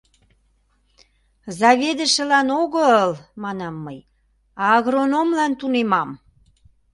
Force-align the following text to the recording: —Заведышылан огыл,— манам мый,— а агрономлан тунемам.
—Заведышылан 1.59 2.47
огыл,— 2.61 3.09
манам 3.43 3.75
мый,— 3.85 3.99
а 4.61 4.63
агрономлан 4.77 5.51
тунемам. 5.59 6.09